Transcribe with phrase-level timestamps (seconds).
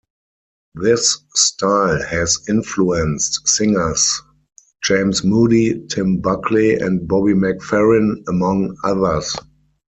[0.73, 4.19] This style has influenced singers
[4.83, 9.35] James Moody, Tim Buckley and Bobby McFerrin, among others.